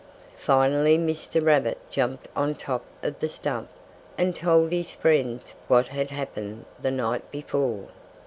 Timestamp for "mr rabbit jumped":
0.97-2.27